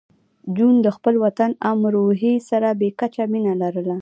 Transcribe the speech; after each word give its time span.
جون 0.55 0.75
د 0.85 0.87
خپل 0.95 1.15
وطن 1.23 1.51
امروهې 1.73 2.33
سره 2.49 2.69
بې 2.79 2.89
کچه 2.99 3.23
مینه 3.31 3.53
لرله 3.61 3.97